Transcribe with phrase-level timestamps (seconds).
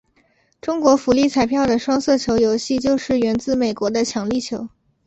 [0.59, 4.67] 中国福利彩票的双色球游戏就是源自美国的强力球。